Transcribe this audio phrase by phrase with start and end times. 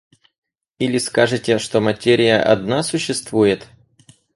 [0.79, 3.67] Или скажете, что материя одна существует?